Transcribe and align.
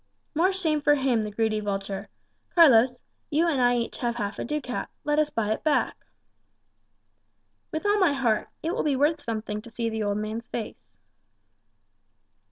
"More 0.33 0.51
shame 0.51 0.81
for 0.81 0.95
him, 0.95 1.23
the 1.23 1.29
greedy 1.29 1.59
vulture. 1.59 2.09
Carlos, 2.55 3.03
you 3.29 3.47
and 3.47 3.61
I 3.61 3.73
have 3.73 3.81
each 3.83 3.97
half 3.99 4.39
a 4.39 4.43
ducat; 4.43 4.89
let 5.03 5.19
us 5.19 5.29
buy 5.29 5.51
it 5.51 5.63
back." 5.63 6.07
"With 7.71 7.85
all 7.85 7.99
my 7.99 8.13
heart. 8.13 8.49
It 8.63 8.71
will 8.71 8.81
be 8.81 8.95
worth 8.95 9.21
something 9.21 9.61
to 9.61 9.69
see 9.69 9.91
the 9.91 10.01
old 10.01 10.17
man's 10.17 10.47
face." 10.47 10.97